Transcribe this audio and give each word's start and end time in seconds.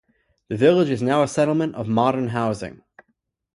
The 0.47 0.55
village 0.55 0.89
is 0.89 1.03
now 1.03 1.21
a 1.21 1.27
settlement 1.27 1.75
of 1.75 1.87
modern 1.87 2.29
housing. 2.29 2.81